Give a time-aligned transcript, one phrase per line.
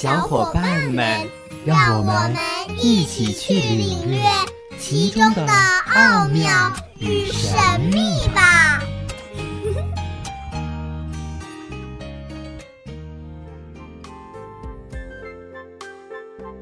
[0.00, 0.62] 小伙伴
[0.92, 1.28] 们，
[1.64, 2.32] 让我们
[2.80, 4.20] 一起去领略
[4.78, 6.48] 其中的奥妙
[7.00, 7.58] 与神
[7.92, 8.80] 秘吧！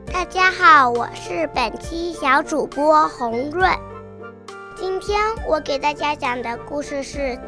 [0.11, 3.71] 大家好，我是本期小主播红润。
[4.75, 7.19] 今天我给大家讲的故事是《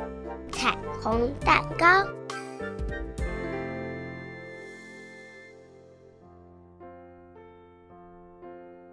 [0.53, 1.87] 彩虹蛋糕》。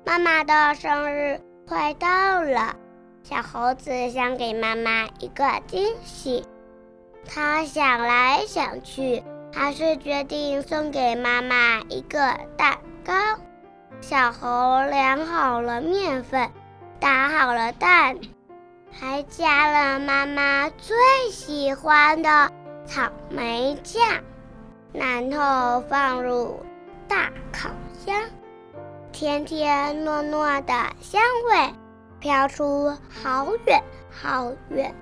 [0.06, 2.76] 妈妈的生日快到了，
[3.24, 6.46] 小猴子想给妈妈一个惊喜。
[7.28, 13.14] 他想来想去，还是决定送给妈妈一个蛋糕。
[14.00, 16.52] 小猴量好了面粉，
[17.00, 18.20] 打好了蛋，
[18.92, 20.96] 还加了妈妈最
[21.32, 22.52] 喜欢的
[22.86, 24.02] 草莓酱，
[24.94, 26.64] 然后放入
[27.08, 27.70] 大烤
[28.06, 28.24] 箱。
[29.16, 31.74] 甜甜糯糯的香味
[32.20, 34.94] 飘出好远好远，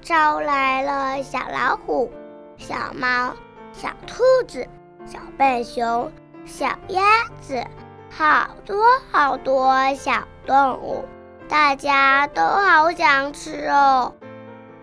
[0.00, 2.10] 招来了小老虎、
[2.56, 3.34] 小猫、
[3.74, 4.66] 小兔子、
[5.04, 6.10] 小笨熊、
[6.46, 7.02] 小鸭
[7.42, 7.62] 子，
[8.08, 11.04] 好多好多小动物，
[11.46, 14.14] 大家都好想吃哦。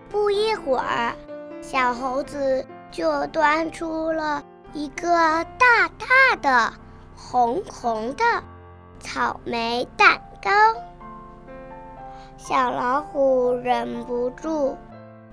[0.08, 1.16] 不一会儿，
[1.60, 5.10] 小猴子就端出了一个
[5.58, 6.72] 大大的、
[7.16, 8.24] 红红的。
[9.00, 10.50] 草莓蛋糕，
[12.36, 14.76] 小老虎忍不住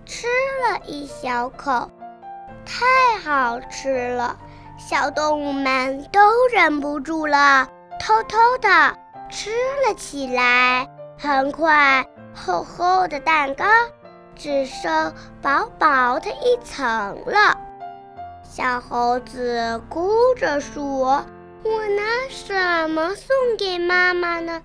[0.06, 0.28] 吃
[0.70, 1.90] 了一小口，
[2.66, 4.38] 太好吃了。
[4.78, 6.20] 小动物们都
[6.54, 7.68] 忍不住了，
[8.00, 8.96] 偷偷的
[9.30, 9.50] 吃
[9.88, 10.88] 了起来。
[11.18, 13.66] 很快，厚厚的蛋糕
[14.36, 16.86] 只剩薄薄的一层
[17.26, 17.58] 了。
[18.44, 21.26] 小猴子哭着说。
[21.68, 24.62] 我拿什么送给妈妈呢？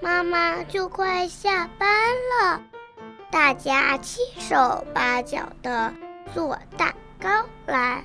[0.00, 1.88] 妈妈就快下班
[2.40, 2.62] 了，
[3.32, 5.92] 大家七手八脚的
[6.32, 7.28] 做蛋糕
[7.66, 8.04] 来。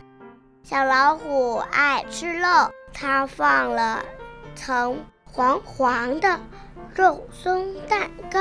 [0.64, 2.48] 小老虎爱吃肉，
[2.92, 4.04] 它放了
[4.56, 6.40] 层黄黄的
[6.96, 8.40] 肉松蛋糕。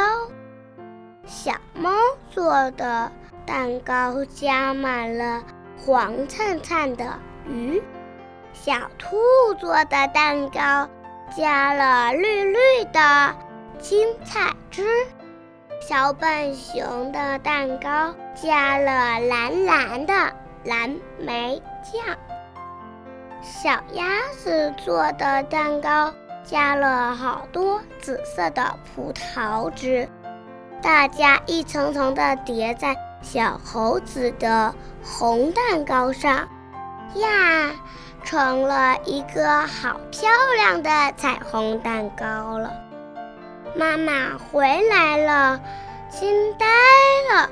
[1.26, 1.90] 小猫
[2.30, 3.12] 做的
[3.44, 5.44] 蛋糕加满了
[5.76, 7.82] 黄灿灿的鱼。
[8.52, 9.16] 小兔
[9.58, 10.88] 做的蛋糕
[11.36, 12.58] 加了绿绿
[12.92, 13.34] 的
[13.78, 14.84] 青菜汁，
[15.80, 20.12] 小笨熊的蛋糕加了蓝蓝的
[20.64, 22.16] 蓝莓酱，
[23.42, 24.04] 小鸭
[24.36, 26.12] 子做的蛋糕
[26.44, 30.06] 加了好多紫色的葡萄汁，
[30.82, 36.48] 大家一层层的叠在小猴子的红蛋糕上，
[37.14, 37.72] 呀！
[38.25, 42.72] 成了一个好漂亮的彩虹蛋糕了。
[43.75, 45.60] 妈妈回来了，
[46.10, 46.66] 惊呆
[47.32, 47.50] 了。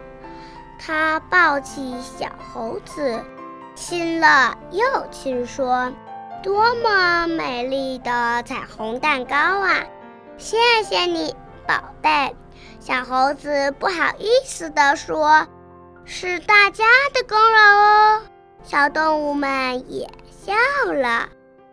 [0.78, 3.20] 她抱起小猴子，
[3.74, 5.92] 亲了又亲，说
[6.42, 9.84] ：“多么美丽的彩虹蛋糕啊！
[10.36, 11.34] 谢谢你，
[11.66, 12.34] 宝贝。”
[12.80, 15.46] 小猴子不好意思地说
[16.04, 18.22] ：“是大家的功劳哦。”
[18.64, 20.08] 小动物们也。
[20.48, 20.54] 笑
[20.94, 21.28] 了，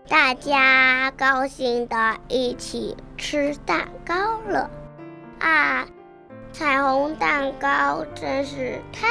[0.09, 1.95] 大家高兴的
[2.27, 4.13] 一起吃蛋糕
[4.49, 4.69] 了。
[5.39, 5.85] 啊，
[6.51, 9.07] 彩虹蛋糕真是太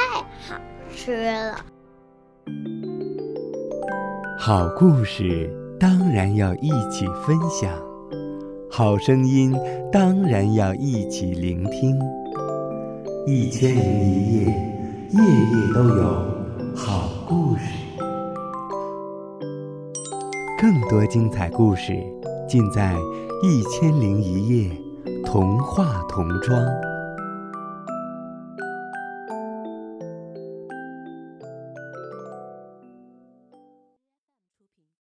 [0.47, 0.61] 好
[0.95, 1.55] 吃了！
[4.37, 7.71] 好故事当然要一起分享，
[8.69, 9.59] 好声音
[9.91, 11.99] 当然要一起聆听。
[13.25, 14.45] 一千零一夜，
[15.09, 16.03] 夜夜都有
[16.75, 17.84] 好故事。
[20.57, 21.93] 更多精彩故事，
[22.47, 22.93] 尽在
[23.43, 24.71] 《一千零一夜》
[25.25, 26.57] 童话童装。